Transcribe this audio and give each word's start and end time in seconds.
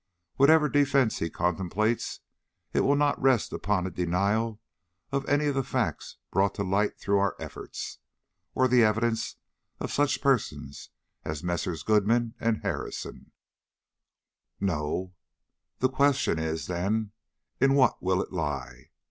Whatever 0.37 0.67
defence 0.67 1.19
he 1.19 1.29
contemplates, 1.29 2.21
it 2.73 2.79
will 2.79 2.95
not 2.95 3.21
rest 3.21 3.53
upon 3.53 3.85
a 3.85 3.91
denial 3.91 4.59
of 5.11 5.29
any 5.29 5.45
of 5.45 5.53
the 5.53 5.61
facts 5.63 6.17
brought 6.31 6.55
to 6.55 6.63
light 6.63 6.97
through 6.97 7.19
our 7.19 7.35
efforts, 7.39 7.99
or 8.55 8.67
the 8.67 8.83
evidence 8.83 9.35
of 9.79 9.91
such 9.93 10.19
persons 10.19 10.89
as 11.23 11.43
Messrs. 11.43 11.83
Goodman 11.83 12.33
and 12.39 12.63
Harrison." 12.63 13.31
"No." 14.59 15.13
"The 15.77 15.87
question 15.89 16.39
is, 16.39 16.65
then, 16.65 17.11
in 17.59 17.75
what 17.75 18.01
will 18.01 18.23
it 18.23 18.33
lie? 18.33 18.89